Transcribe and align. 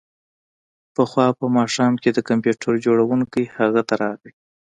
پخوا 0.95 1.27
په 1.39 1.45
ماښام 1.57 1.93
کې 2.01 2.09
د 2.13 2.19
کمپیوټر 2.29 2.73
جوړونکی 2.85 3.43
هغه 3.57 3.81
ته 3.87 3.93
راغی 4.03 4.33